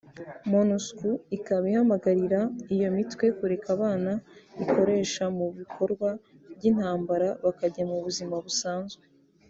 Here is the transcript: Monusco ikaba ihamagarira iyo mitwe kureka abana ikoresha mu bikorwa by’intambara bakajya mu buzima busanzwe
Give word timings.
Monusco 0.53 1.07
ikaba 1.37 1.63
ihamagarira 1.71 2.39
iyo 2.73 2.87
mitwe 2.95 3.25
kureka 3.37 3.67
abana 3.77 4.11
ikoresha 4.63 5.23
mu 5.37 5.45
bikorwa 5.59 6.09
by’intambara 6.55 7.27
bakajya 7.43 7.83
mu 7.91 7.97
buzima 8.05 8.35
busanzwe 8.45 9.03